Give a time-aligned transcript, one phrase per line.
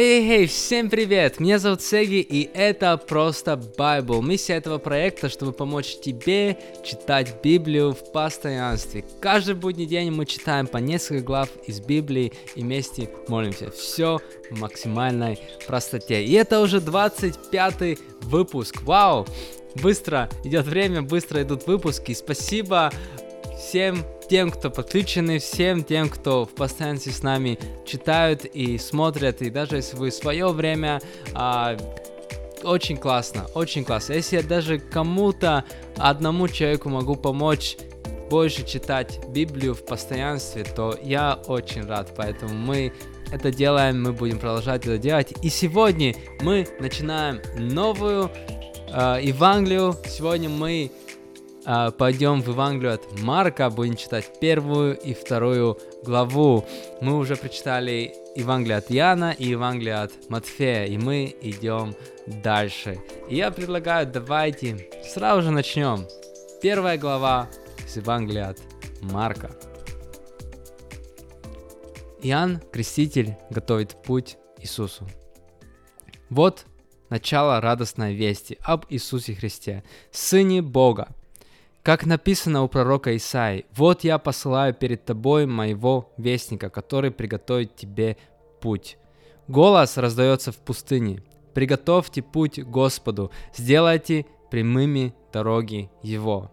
[0.00, 1.40] Эй, эй, всем привет!
[1.40, 4.22] Меня зовут Сеги, и это просто Bible.
[4.22, 9.04] Миссия этого проекта, чтобы помочь тебе читать Библию в постоянстве.
[9.20, 13.72] Каждый будний день мы читаем по несколько глав из Библии и вместе молимся.
[13.72, 14.20] Все
[14.52, 16.24] в максимальной простоте.
[16.24, 18.82] И это уже 25 выпуск.
[18.82, 19.26] Вау!
[19.82, 22.14] Быстро идет время, быстро идут выпуски.
[22.14, 22.92] Спасибо
[23.58, 29.50] всем тем, кто подключены, всем тем, кто в постоянстве с нами читают и смотрят, и
[29.50, 31.00] даже если вы свое время
[31.34, 31.76] а,
[32.62, 34.14] очень классно, очень классно.
[34.14, 35.64] Если я даже кому-то,
[35.96, 37.76] одному человеку могу помочь
[38.30, 42.12] больше читать Библию в постоянстве, то я очень рад.
[42.16, 42.92] Поэтому мы
[43.32, 45.32] это делаем, мы будем продолжать это делать.
[45.42, 48.30] И сегодня мы начинаем новую
[48.92, 49.96] э, Евангелию.
[50.06, 50.90] Сегодня мы
[51.98, 56.64] пойдем в Евангелие от Марка, будем читать первую и вторую главу.
[57.02, 61.94] Мы уже прочитали Евангелие от Яна и Евангелие от Матфея, и мы идем
[62.26, 62.98] дальше.
[63.28, 66.06] И я предлагаю, давайте сразу же начнем.
[66.62, 67.50] Первая глава
[67.86, 68.58] с Евангелия от
[69.02, 69.50] Марка.
[72.22, 75.06] Иоанн, Креститель, готовит путь Иисусу.
[76.30, 76.64] Вот
[77.10, 81.08] начало радостной вести об Иисусе Христе, Сыне Бога,
[81.82, 88.16] как написано у пророка Исаи, «Вот я посылаю перед тобой моего вестника, который приготовит тебе
[88.60, 88.98] путь».
[89.46, 91.22] Голос раздается в пустыне.
[91.54, 96.50] «Приготовьте путь Господу, сделайте прямыми дороги Его».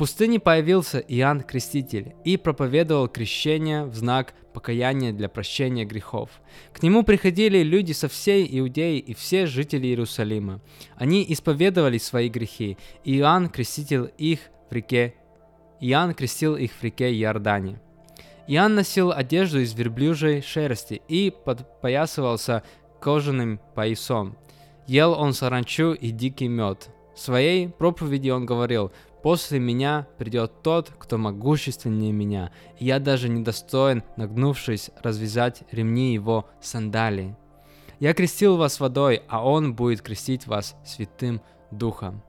[0.00, 6.30] Пустыне появился Иоанн Креститель и проповедовал крещение в знак покаяния для прощения грехов.
[6.72, 10.62] К нему приходили люди со всей Иудеи и все жители Иерусалима.
[10.96, 14.40] Они исповедовали свои грехи, и Иоанн Креститель их
[14.70, 15.16] в реке.
[15.82, 17.78] Иоанн крестил их в реке Иордане.
[18.46, 22.62] Иоанн носил одежду из верблюжьей шерсти и подпоясывался
[23.02, 24.38] кожаным поясом.
[24.86, 26.88] Ел он саранчу и дикий мед.
[27.14, 33.28] В своей проповеди он говорил, «После меня придет тот, кто могущественнее меня, и я даже
[33.28, 37.36] не достоин, нагнувшись, развязать ремни его сандалии.
[37.98, 42.22] Я крестил вас водой, а он будет крестить вас святым духом».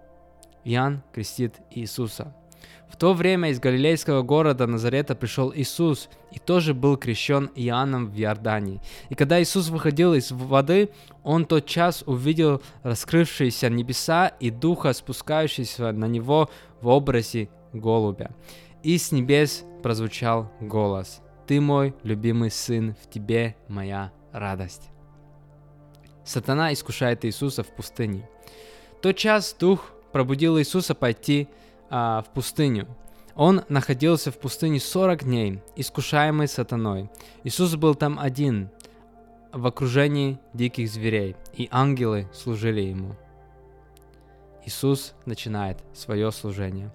[0.63, 2.35] Иоанн крестит Иисуса.
[2.91, 8.19] В то время из галилейского города Назарета пришел Иисус и тоже был крещен Иоанном в
[8.19, 8.81] Иордании.
[9.09, 10.89] И когда Иисус выходил из воды,
[11.23, 16.49] он тот час увидел раскрывшиеся небеса и духа, спускающегося на него
[16.81, 18.31] в образе голубя.
[18.83, 24.89] И с небес прозвучал голос «Ты мой любимый сын, в тебе моя радость».
[26.25, 28.29] Сатана искушает Иисуса в пустыне.
[29.01, 31.47] Тот час дух пробудил Иисуса пойти
[31.91, 32.87] а, в пустыню.
[33.35, 37.09] Он находился в пустыне 40 дней, искушаемый сатаной.
[37.43, 38.69] Иисус был там один,
[39.53, 43.15] в окружении диких зверей, и ангелы служили ему.
[44.65, 46.91] Иисус начинает свое служение.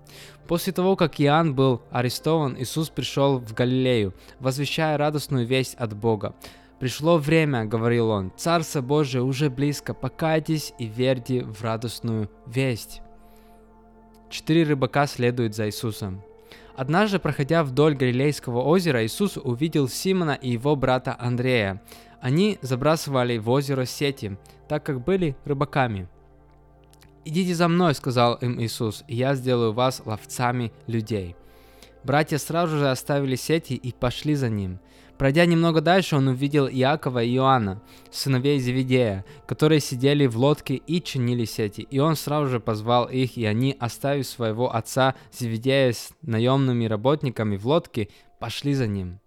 [0.47, 6.35] После того, как Иоанн был арестован, Иисус пришел в Галилею, возвещая радостную весть от Бога.
[6.79, 13.01] «Пришло время,— говорил он,— Царство Божие уже близко, покайтесь и верьте в радостную весть».
[14.29, 16.23] Четыре рыбака следуют за Иисусом.
[16.77, 21.83] Однажды, проходя вдоль Галилейского озера, Иисус увидел Симона и его брата Андрея.
[22.21, 24.37] Они забрасывали в озеро сети,
[24.69, 26.09] так как были рыбаками.
[27.25, 31.35] «Идите за мной»,— сказал им Иисус,— «и я сделаю вас ловцами людей».
[32.05, 34.79] Братья сразу же оставили сети и пошли за ним.
[35.19, 41.03] Пройдя немного дальше, он увидел Иакова и Иоанна, сыновей Зеведея, которые сидели в лодке и
[41.03, 41.87] чинили сети.
[41.91, 47.57] И он сразу же позвал их, и они, оставив своего отца Зеведея с наемными работниками
[47.57, 49.21] в лодке, пошли за ним.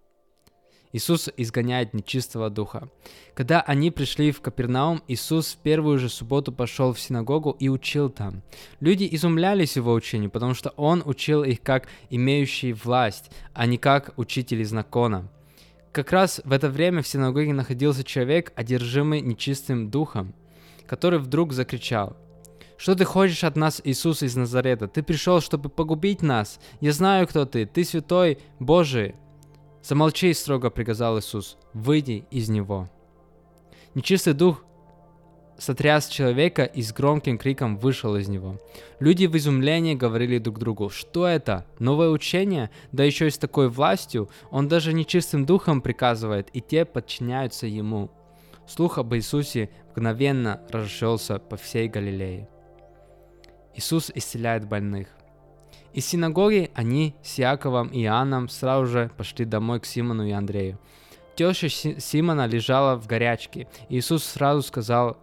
[0.92, 2.88] Иисус изгоняет нечистого духа.
[3.34, 8.10] Когда они пришли в Капернаум, Иисус в первую же субботу пошел в синагогу и учил
[8.10, 8.42] там.
[8.80, 14.14] Люди изумлялись его учению, потому что он учил их как имеющий власть, а не как
[14.16, 15.28] учители закона.
[15.92, 20.34] Как раз в это время в синагоге находился человек, одержимый нечистым духом,
[20.86, 22.16] который вдруг закричал,
[22.76, 24.88] «Что ты хочешь от нас, Иисус из Назарета?
[24.88, 26.58] Ты пришел, чтобы погубить нас.
[26.80, 27.66] Я знаю, кто ты.
[27.66, 29.16] Ты святой Божий».
[29.82, 32.88] «Замолчи»,— строго приказал Иисус,— «выйди из него».
[33.94, 34.64] Нечистый дух
[35.60, 38.58] сотряс человека и с громким криком вышел из него.
[38.98, 41.66] Люди в изумлении говорили друг другу, что это?
[41.78, 42.70] Новое учение?
[42.92, 44.30] Да еще и с такой властью?
[44.50, 48.10] Он даже нечистым духом приказывает, и те подчиняются ему.
[48.66, 52.48] Слух об Иисусе мгновенно расшелся по всей Галилее.
[53.74, 55.08] Иисус исцеляет больных.
[55.92, 60.78] Из синагоги они с Яковом и Иоанном сразу же пошли домой к Симону и Андрею.
[61.34, 63.66] теща Симона лежала в горячке.
[63.88, 65.18] Иисус сразу сказал,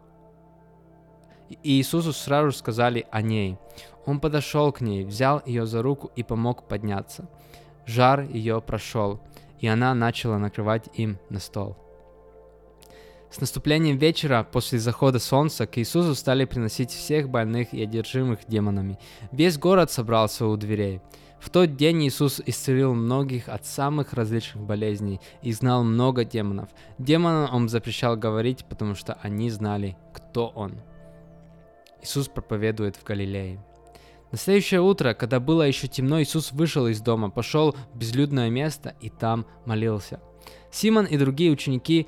[1.49, 3.57] и Иисусу сразу сказали о ней.
[4.05, 7.29] Он подошел к ней, взял ее за руку и помог подняться.
[7.85, 9.21] Жар ее прошел,
[9.59, 11.77] и она начала накрывать им на стол.
[13.29, 18.97] С наступлением вечера, после захода солнца, к Иисусу стали приносить всех больных и одержимых демонами.
[19.31, 21.01] Весь город собрался у дверей.
[21.39, 26.69] В тот день Иисус исцелил многих от самых различных болезней и знал много демонов.
[26.97, 30.81] Демонам он запрещал говорить, потому что они знали, кто он.
[32.01, 33.63] Иисус проповедует в Галилее.
[34.31, 38.95] На следующее утро, когда было еще темно, Иисус вышел из дома, пошел в безлюдное место
[38.99, 40.19] и там молился.
[40.69, 42.07] Симон и другие ученики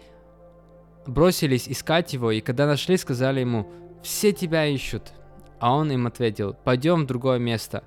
[1.08, 3.68] бросились искать его, и когда нашли, сказали ему,
[4.04, 5.14] «Все тебя ищут».
[5.60, 7.84] А он им ответил, «Пойдем в другое место,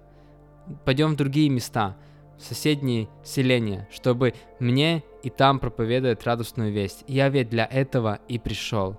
[0.84, 1.96] пойдем в другие места,
[2.38, 7.04] в соседние селения, чтобы мне и там проповедовать радостную весть.
[7.06, 8.98] Я ведь для этого и пришел».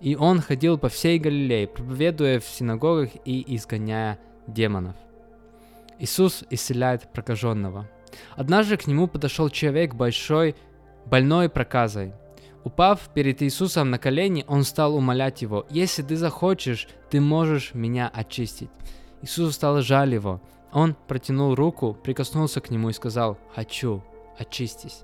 [0.00, 4.96] И он ходил по всей Галилее, проповедуя в синагогах и изгоняя демонов.
[5.98, 7.88] Иисус исцеляет прокаженного.
[8.36, 10.56] Однажды к нему подошел человек большой,
[11.06, 12.12] больной проказой–
[12.64, 18.10] Упав перед Иисусом на колени, он стал умолять его, «Если ты захочешь, ты можешь меня
[18.12, 18.70] очистить».
[19.20, 20.40] Иисус стал жаль его.
[20.72, 24.02] Он протянул руку, прикоснулся к нему и сказал, «Хочу,
[24.38, 25.02] очистись».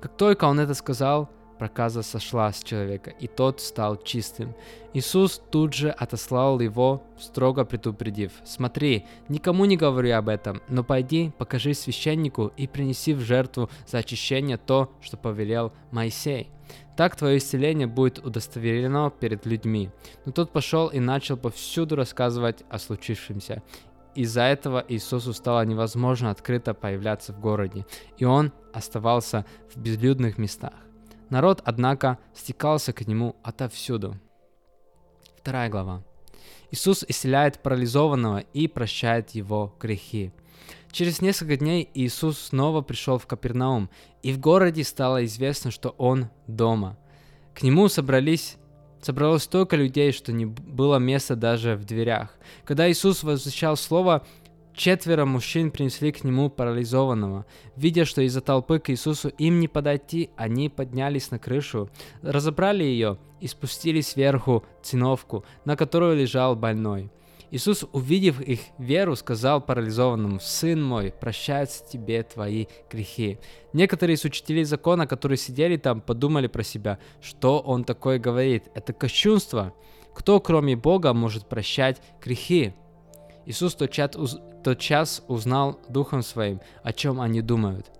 [0.00, 1.30] Как только он это сказал,
[1.62, 4.52] проказа сошла с человека, и тот стал чистым.
[4.94, 11.30] Иисус тут же отослал его, строго предупредив, «Смотри, никому не говори об этом, но пойди,
[11.38, 16.48] покажи священнику и принеси в жертву за очищение то, что повелел Моисей».
[16.96, 19.90] Так твое исцеление будет удостоверено перед людьми.
[20.26, 23.62] Но тот пошел и начал повсюду рассказывать о случившемся.
[24.16, 27.86] Из-за этого Иисусу стало невозможно открыто появляться в городе,
[28.18, 30.74] и он оставался в безлюдных местах.
[31.32, 34.18] Народ, однако, стекался к нему отовсюду.
[35.38, 36.02] Вторая глава.
[36.70, 40.30] Иисус исцеляет парализованного и прощает его грехи.
[40.90, 43.88] Через несколько дней Иисус снова пришел в Капернаум,
[44.22, 46.98] и в городе стало известно, что Он дома.
[47.54, 48.58] К Нему собрались
[49.00, 52.28] собралось столько людей, что не было места даже в дверях.
[52.64, 54.26] Когда Иисус возвещал слово,
[54.74, 57.46] четверо мужчин принесли к нему парализованного.
[57.76, 61.90] Видя, что из-за толпы к Иисусу им не подойти, они поднялись на крышу,
[62.22, 67.10] разобрали ее и спустили сверху циновку, на которой лежал больной.
[67.52, 73.38] Иисус, увидев их веру, сказал парализованному, «Сын мой, прощаются тебе твои грехи».
[73.74, 78.70] Некоторые из учителей закона, которые сидели там, подумали про себя, что он такое говорит.
[78.74, 79.74] Это кощунство.
[80.14, 82.72] Кто, кроме Бога, может прощать грехи?
[83.46, 87.90] Иисус тот час узнал духом своим, о чем они думают.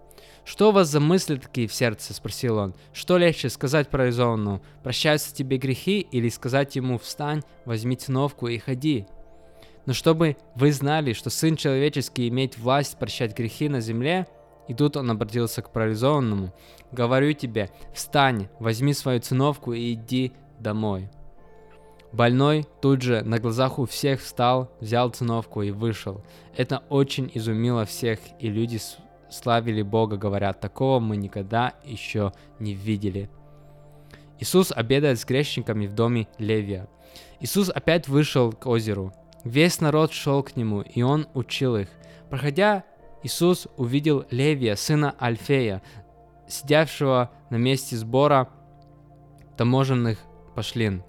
[0.45, 2.75] «Что у вас за мысли такие в сердце?»– спросил он.
[2.93, 9.07] «Что легче сказать парализованному, прощаются тебе грехи, или сказать ему, встань, возьми циновку и ходи?»
[9.87, 14.27] Но чтобы вы знали, что Сын Человеческий имеет власть прощать грехи на земле,
[14.69, 16.55] и тут он обратился к парализованному,
[16.93, 21.11] говорю тебе, встань, возьми свою циновку и иди домой.
[22.13, 26.23] Больной тут же на глазах у всех встал, взял циновку и вышел.
[26.57, 28.79] Это очень изумило всех, и люди
[29.31, 33.31] славили Бога, говоря, такого мы никогда еще не видели.
[34.39, 36.89] Иисус обедает с грешниками в доме Левия.
[37.41, 39.13] Иисус опять вышел к озеру.
[39.45, 41.89] Весь народ шел к нему, и он учил их.
[42.29, 42.85] Проходя,
[43.23, 45.83] Иисус увидел Левия, сына Альфея,
[46.49, 48.49] сидевшего на месте сбора
[49.57, 50.19] таможенных
[50.55, 51.03] пошлин.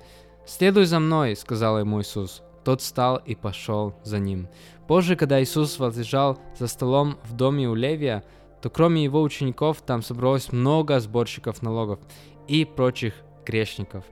[0.45, 2.41] «Следуй за мной»,— сказал ему Иисус.
[2.63, 4.47] Тот встал и пошел за ним.
[4.87, 8.23] Позже, когда Иисус возлежал за столом в доме у Левия,
[8.61, 11.99] то кроме его учеников там собралось много сборщиков налогов
[12.47, 13.13] и прочих
[13.45, 14.05] грешников.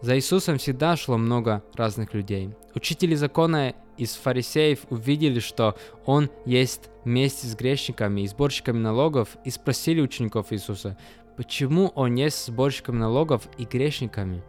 [0.00, 2.50] За Иисусом всегда шло много разных людей.
[2.74, 9.50] Учители закона из фарисеев увидели, что Он есть вместе с грешниками и сборщиками налогов, и
[9.50, 10.96] спросили учеников Иисуса,
[11.36, 14.42] почему Он есть с сборщиками налогов и грешниками.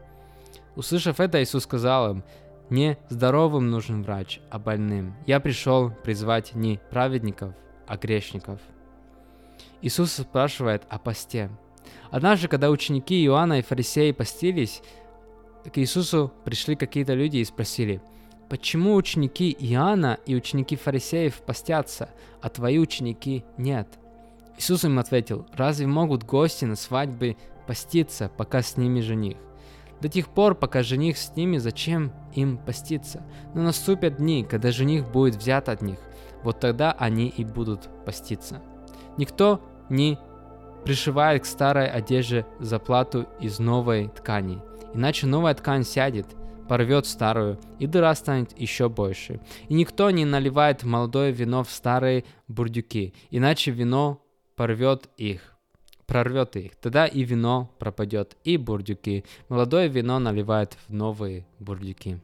[0.75, 2.23] Услышав это, Иисус сказал им,
[2.69, 5.15] не здоровым нужен врач, а больным.
[5.25, 7.53] Я пришел призвать не праведников,
[7.85, 8.59] а грешников.
[9.81, 11.49] Иисус спрашивает о посте.
[12.11, 14.81] Однажды, когда ученики Иоанна и фарисеи постились,
[15.65, 18.01] к Иисусу пришли какие-то люди и спросили,
[18.49, 22.09] почему ученики Иоанна и ученики фарисеев постятся,
[22.41, 23.87] а твои ученики нет?
[24.57, 27.35] Иисус им ответил, разве могут гости на свадьбе
[27.67, 29.37] поститься, пока с ними жених?
[30.01, 33.23] До тех пор, пока жених с ними, зачем им поститься?
[33.53, 35.99] Но наступят дни, когда жених будет взят от них.
[36.43, 38.61] Вот тогда они и будут поститься.
[39.17, 40.17] Никто не
[40.85, 44.59] пришивает к старой одежде заплату из новой ткани.
[44.95, 46.25] Иначе новая ткань сядет,
[46.67, 49.39] порвет старую, и дыра станет еще больше.
[49.67, 54.23] И никто не наливает молодое вино в старые бурдюки, иначе вино
[54.55, 55.50] порвет их
[56.11, 56.75] прорвет их.
[56.75, 59.23] Тогда и вино пропадет, и бурдюки.
[59.47, 62.19] Молодое вино наливают в новые бурдюки.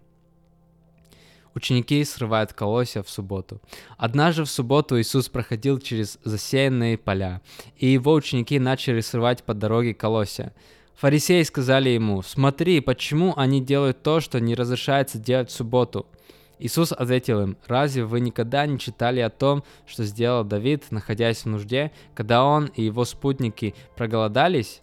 [1.55, 3.61] Ученики срывают колосья в субботу.
[3.97, 7.41] Однажды в субботу Иисус проходил через засеянные поля,
[7.77, 10.53] и его ученики начали срывать по дороге колосья.
[10.95, 16.05] Фарисеи сказали ему, «Смотри, почему они делают то, что не разрешается делать в субботу?»
[16.59, 21.45] Иисус ответил им, «Разве вы никогда не читали о том, что сделал Давид, находясь в
[21.47, 24.81] нужде, когда он и его спутники проголодались?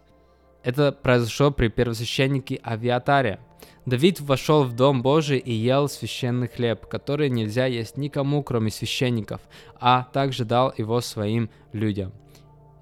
[0.63, 3.39] Это произошло при первосвященнике Авиатаре.
[3.85, 9.41] Давид вошел в дом Божий и ел священный хлеб, который нельзя есть никому, кроме священников,
[9.79, 12.13] а также дал его своим людям.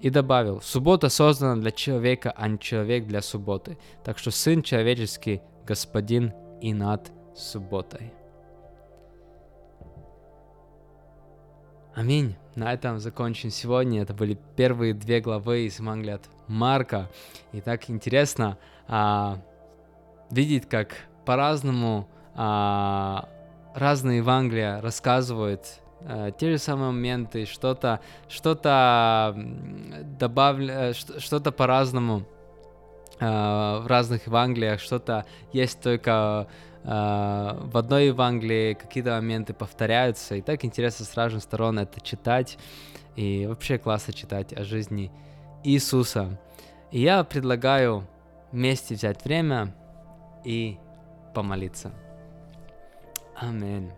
[0.00, 3.76] И добавил, суббота создана для человека, а не человек для субботы.
[4.02, 8.12] Так что Сын Человеческий, Господин и над субботой.
[11.94, 12.34] Аминь.
[12.56, 14.02] На этом закончим сегодня.
[14.02, 17.08] Это были первые две главы из Евангелия от Марка.
[17.52, 18.58] И так интересно
[18.88, 19.38] а,
[20.28, 20.88] видеть, как
[21.24, 23.28] по-разному а,
[23.76, 25.60] разные Евангелия рассказывают
[26.00, 29.36] а, те же самые моменты, что-то что-то
[30.18, 32.26] добавля, э, что-то по-разному
[33.20, 36.48] а, в разных Евангелиях, что-то есть только
[36.84, 42.58] в одной Евангелии какие-то моменты повторяются, и так интересно с разных сторон это читать,
[43.16, 45.10] и вообще классно читать о жизни
[45.64, 46.38] Иисуса.
[46.90, 48.06] И я предлагаю
[48.52, 49.74] вместе взять время
[50.44, 50.78] и
[51.34, 51.92] помолиться.
[53.34, 53.90] Аминь.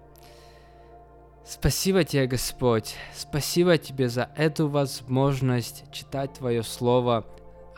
[1.45, 2.95] Спасибо тебе, Господь.
[3.15, 7.25] Спасибо тебе за эту возможность читать Твое Слово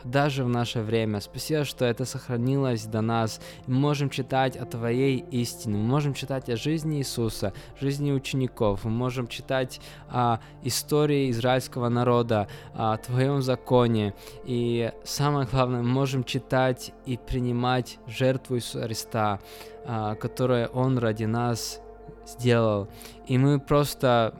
[0.03, 1.19] даже в наше время.
[1.19, 3.39] Спасибо, что это сохранилось до нас.
[3.67, 8.91] Мы можем читать о Твоей истине, мы можем читать о жизни Иисуса, жизни учеников, мы
[8.91, 14.13] можем читать о истории израильского народа, о Твоем законе.
[14.45, 19.39] И самое главное, мы можем читать и принимать жертву Иисуса Христа,
[19.85, 21.81] а, которую Он ради нас
[22.27, 22.87] сделал.
[23.27, 24.33] И мы просто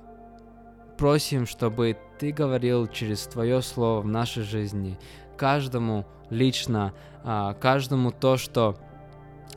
[0.98, 5.00] просим, чтобы Ты говорил через Твое Слово в нашей жизни,
[5.40, 6.94] каждому лично,
[7.24, 8.76] а, каждому то, что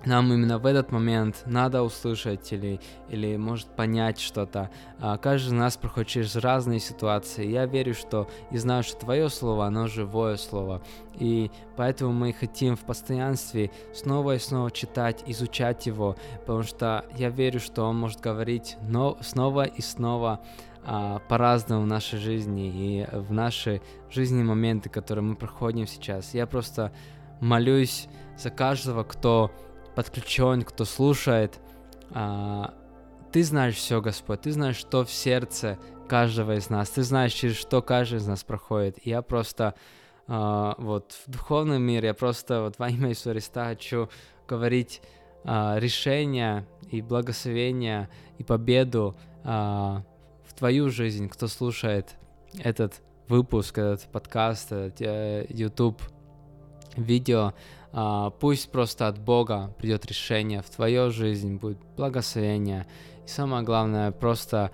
[0.05, 4.71] нам именно в этот момент надо услышать или, или может понять что-то.
[5.01, 7.47] А, каждый из нас проходит через разные ситуации.
[7.47, 10.83] Я верю, что и знаю, что Твое Слово, оно живое Слово.
[11.19, 17.29] И поэтому мы хотим в постоянстве снова и снова читать, изучать его, потому что я
[17.29, 20.41] верю, что Он может говорить но, снова и снова
[20.85, 26.35] а, по-разному в нашей жизни и в наши жизненные моменты, которые мы проходим сейчас.
[26.35, 26.93] Я просто
[27.41, 29.53] молюсь за каждого, кто
[29.95, 31.61] подключен, кто слушает.
[32.11, 32.75] А,
[33.33, 37.57] ты знаешь все, Господь, ты знаешь, что в сердце каждого из нас, ты знаешь, через
[37.57, 38.99] что каждый из нас проходит.
[39.07, 39.75] И я просто
[40.27, 44.09] а, вот в духовном мире, я просто вот во имя Иисуса Христа хочу
[44.49, 45.01] говорить
[45.45, 48.09] а, решения и благословения
[48.39, 50.03] и победу а,
[50.53, 52.15] в твою жизнь, кто слушает
[52.59, 56.03] этот выпуск, этот подкаст, этот э, YouTube
[56.97, 57.55] видео,
[57.93, 62.87] а, пусть просто от Бога придет решение в твою жизнь, будет благословение.
[63.25, 64.71] И самое главное, просто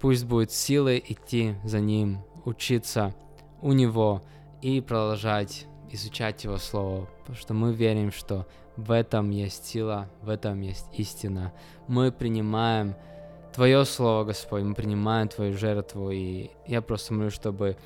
[0.00, 3.14] пусть будет силы идти за Ним, учиться
[3.60, 4.22] у Него
[4.62, 8.46] и продолжать изучать Его Слово, потому что мы верим, что
[8.76, 11.52] в этом есть сила, в этом есть истина.
[11.88, 12.94] Мы принимаем
[13.54, 17.76] Твое Слово, Господь, мы принимаем Твою жертву, и я просто молю, чтобы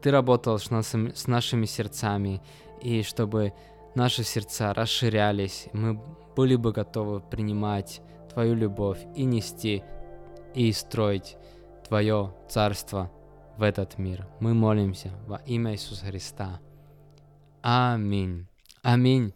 [0.00, 2.40] Ты работал с, нашими, с нашими сердцами,
[2.80, 3.52] и чтобы
[3.94, 6.00] наши сердца расширялись, мы
[6.36, 8.00] были бы готовы принимать
[8.32, 9.82] Твою любовь и нести,
[10.54, 11.36] и строить
[11.88, 13.10] Твое Царство
[13.56, 14.26] в этот мир.
[14.38, 16.60] Мы молимся во имя Иисуса Христа.
[17.60, 18.46] Аминь.
[18.82, 19.34] Аминь.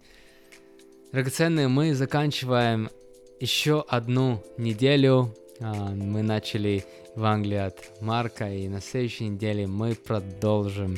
[1.13, 2.89] Драгоценные, мы заканчиваем
[3.41, 10.97] еще одну неделю мы начали в Англии от Марка, и на следующей неделе мы продолжим.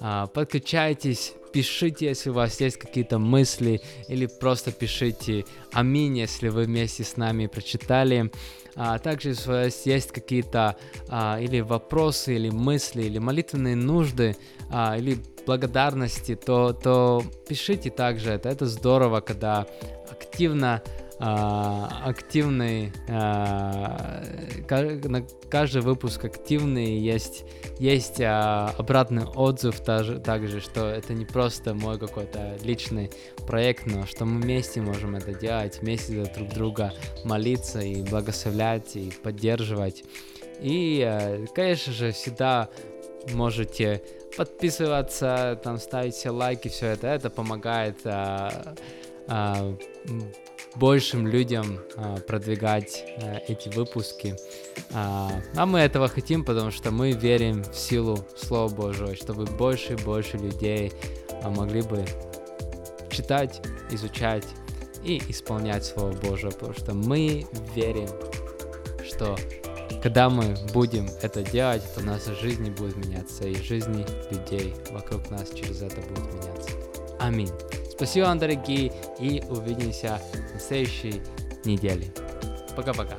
[0.00, 6.64] А, подключайтесь, пишите, если у вас есть какие-то мысли, или просто пишите аминь, если вы
[6.64, 8.30] вместе с нами прочитали.
[8.74, 10.76] А также, если у вас есть какие-то
[11.08, 14.36] а, или вопросы, или мысли, или молитвенные нужды,
[14.70, 18.48] а, или благодарности, то, то пишите также это.
[18.48, 19.66] Это здорово, когда
[20.10, 24.24] активно а, активный, а,
[24.68, 27.44] на каждый выпуск активный, есть,
[27.78, 33.12] есть а, обратный отзыв также, также, что это не просто мой какой-то личный
[33.46, 36.92] проект, но что мы вместе можем это делать, вместе друг друга
[37.24, 40.02] молиться и благословлять и поддерживать.
[40.60, 42.68] И, конечно же, всегда
[43.32, 44.02] можете
[44.36, 48.74] подписываться, там ставить все лайки, все это, это помогает а,
[49.28, 49.76] а,
[50.76, 54.36] большим людям а, продвигать а, эти выпуски.
[54.92, 59.94] А, а мы этого хотим, потому что мы верим в силу Слова Божьего, чтобы больше
[59.94, 60.92] и больше людей
[61.42, 62.04] а, могли бы
[63.10, 63.60] читать,
[63.90, 64.46] изучать
[65.04, 68.08] и исполнять Слово Божье, потому что мы верим,
[69.04, 69.36] что
[70.02, 75.50] когда мы будем это делать, то наша жизнь будет меняться, и жизни людей вокруг нас
[75.50, 76.70] через это будут меняться.
[77.20, 77.50] Аминь.
[78.02, 80.20] Спасибо вам, дорогие, и увидимся
[80.52, 81.22] на следующей
[81.64, 82.12] неделе.
[82.74, 83.16] Пока-пока.